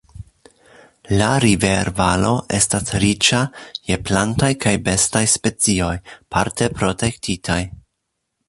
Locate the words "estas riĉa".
2.59-3.43